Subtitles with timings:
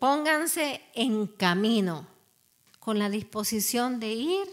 [0.00, 2.06] pónganse en camino
[2.80, 4.46] con la disposición de ir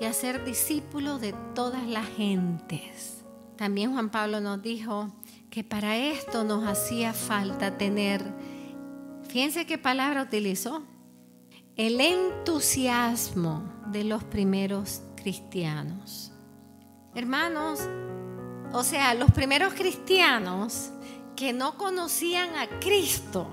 [0.00, 3.22] y hacer discípulos de todas las gentes.
[3.56, 5.12] También Juan Pablo nos dijo
[5.50, 8.22] que para esto nos hacía falta tener,
[9.28, 10.82] fíjense qué palabra utilizó,
[11.76, 16.32] el entusiasmo de los primeros cristianos.
[17.14, 17.80] Hermanos,
[18.72, 20.90] o sea, los primeros cristianos
[21.36, 23.46] que no conocían a Cristo,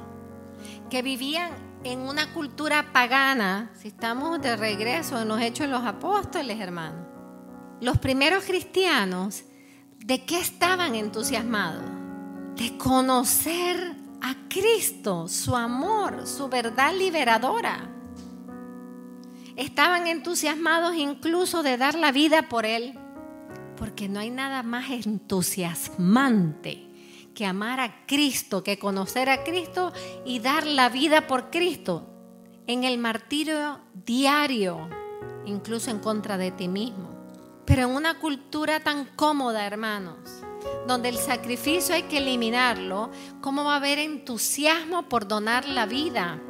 [0.93, 1.51] que vivían
[1.83, 7.07] en una cultura pagana, si estamos de regreso en los hechos de los apóstoles, hermanos,
[7.81, 9.43] los primeros cristianos,
[9.97, 11.83] ¿de qué estaban entusiasmados?
[12.55, 17.89] De conocer a Cristo, su amor, su verdad liberadora.
[19.55, 22.99] Estaban entusiasmados incluso de dar la vida por Él,
[23.77, 26.92] porque no hay nada más entusiasmante
[27.33, 29.91] que amar a Cristo, que conocer a Cristo
[30.25, 32.07] y dar la vida por Cristo
[32.67, 34.89] en el martirio diario,
[35.45, 37.09] incluso en contra de ti mismo.
[37.65, 40.17] Pero en una cultura tan cómoda, hermanos,
[40.87, 43.09] donde el sacrificio hay que eliminarlo,
[43.41, 46.41] ¿cómo va a haber entusiasmo por donar la vida?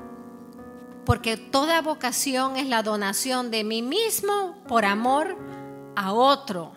[1.05, 5.37] Porque toda vocación es la donación de mí mismo por amor
[5.95, 6.73] a otro.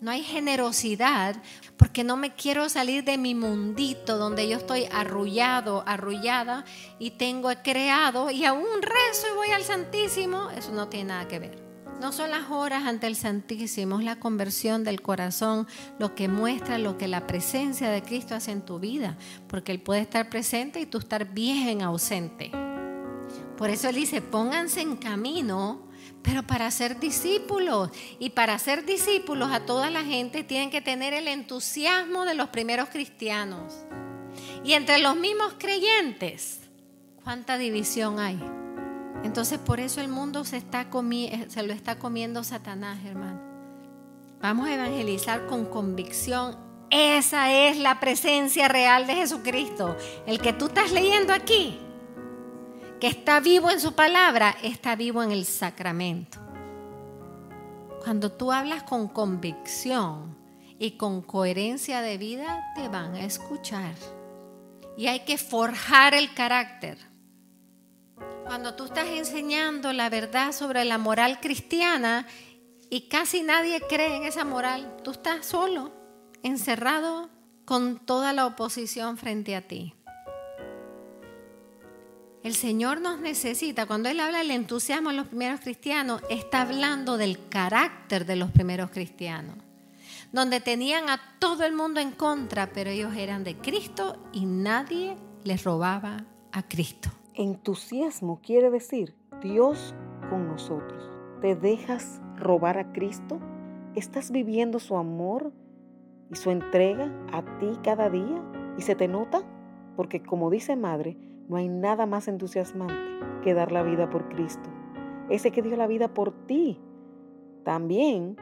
[0.00, 1.42] No hay generosidad
[1.90, 6.64] porque no me quiero salir de mi mundito donde yo estoy arrullado, arrullada
[7.00, 10.50] y tengo creado y aún rezo y voy al Santísimo.
[10.50, 11.60] Eso no tiene nada que ver.
[12.00, 15.66] No son las horas ante el Santísimo, es la conversión del corazón
[15.98, 19.18] lo que muestra lo que la presencia de Cristo hace en tu vida,
[19.48, 22.52] porque Él puede estar presente y tú estar bien ausente.
[23.58, 25.89] Por eso Él dice, pónganse en camino
[26.22, 31.14] pero para ser discípulos y para ser discípulos a toda la gente tienen que tener
[31.14, 33.74] el entusiasmo de los primeros cristianos.
[34.64, 36.60] Y entre los mismos creyentes,
[37.24, 38.38] ¿cuánta división hay?
[39.24, 40.86] Entonces por eso el mundo se, está
[41.48, 43.40] se lo está comiendo Satanás, hermano.
[44.40, 46.56] Vamos a evangelizar con convicción.
[46.90, 49.96] Esa es la presencia real de Jesucristo.
[50.26, 51.78] El que tú estás leyendo aquí
[53.00, 56.38] que está vivo en su palabra, está vivo en el sacramento.
[58.04, 60.36] Cuando tú hablas con convicción
[60.78, 63.94] y con coherencia de vida, te van a escuchar.
[64.96, 66.98] Y hay que forjar el carácter.
[68.44, 72.26] Cuando tú estás enseñando la verdad sobre la moral cristiana
[72.90, 75.92] y casi nadie cree en esa moral, tú estás solo,
[76.42, 77.30] encerrado
[77.64, 79.94] con toda la oposición frente a ti.
[82.42, 83.84] El Señor nos necesita.
[83.84, 88.50] Cuando Él habla del entusiasmo de los primeros cristianos, está hablando del carácter de los
[88.50, 89.56] primeros cristianos,
[90.32, 95.16] donde tenían a todo el mundo en contra, pero ellos eran de Cristo y nadie
[95.44, 97.10] les robaba a Cristo.
[97.34, 99.94] Entusiasmo quiere decir Dios
[100.30, 101.10] con nosotros.
[101.42, 103.38] ¿Te dejas robar a Cristo?
[103.94, 105.52] ¿Estás viviendo su amor
[106.30, 108.42] y su entrega a ti cada día?
[108.78, 109.42] ¿Y se te nota?
[109.94, 111.18] Porque como dice Madre,
[111.50, 112.94] no hay nada más entusiasmante
[113.42, 114.70] que dar la vida por Cristo.
[115.30, 116.80] Ese que dio la vida por ti.
[117.64, 118.36] También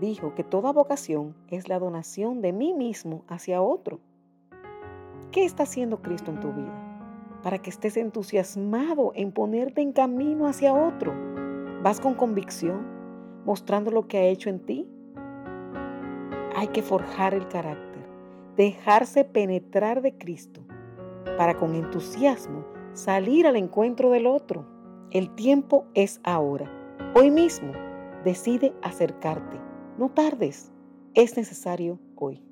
[0.00, 4.00] dijo que toda vocación es la donación de mí mismo hacia otro.
[5.32, 7.40] ¿Qué está haciendo Cristo en tu vida?
[7.42, 11.12] Para que estés entusiasmado en ponerte en camino hacia otro.
[11.82, 12.86] ¿Vas con convicción,
[13.44, 14.88] mostrando lo que ha hecho en ti?
[16.56, 18.08] Hay que forjar el carácter,
[18.56, 20.65] dejarse penetrar de Cristo
[21.36, 24.66] para con entusiasmo salir al encuentro del otro.
[25.10, 26.70] El tiempo es ahora.
[27.14, 27.72] Hoy mismo
[28.24, 29.60] decide acercarte.
[29.98, 30.72] No tardes.
[31.14, 32.45] Es necesario hoy.